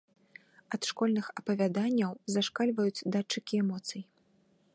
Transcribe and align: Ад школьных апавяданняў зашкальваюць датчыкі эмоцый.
Ад 0.77 0.81
школьных 0.91 1.25
апавяданняў 1.41 2.11
зашкальваюць 2.37 3.05
датчыкі 3.17 3.53
эмоцый. 3.67 4.03